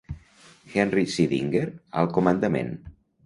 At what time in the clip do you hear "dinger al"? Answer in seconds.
1.35-2.09